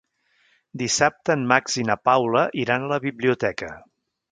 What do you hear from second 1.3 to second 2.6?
en Max i na Paula